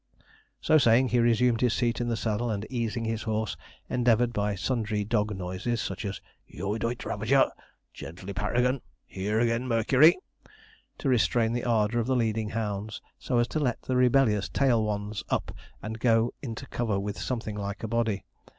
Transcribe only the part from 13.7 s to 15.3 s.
the rebellious tail ones